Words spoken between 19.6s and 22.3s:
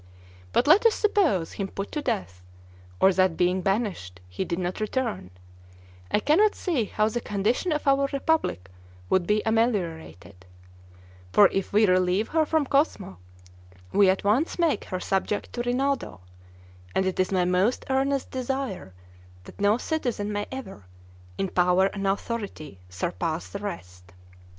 no citizen may ever, in power and